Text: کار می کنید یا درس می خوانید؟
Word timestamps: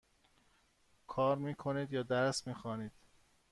کار 1.07 1.37
می 1.37 1.55
کنید 1.55 1.93
یا 1.93 2.03
درس 2.03 2.47
می 2.47 2.53
خوانید؟ 2.53 2.91